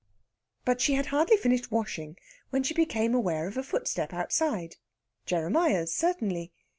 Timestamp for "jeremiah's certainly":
5.27-6.51